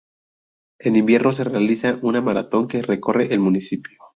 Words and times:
En 0.79 0.95
invierno 0.95 1.31
se 1.31 1.43
realiza 1.43 1.99
una 2.01 2.21
maratón 2.21 2.67
que 2.67 2.81
recorre 2.81 3.31
el 3.31 3.39
municipio. 3.39 3.99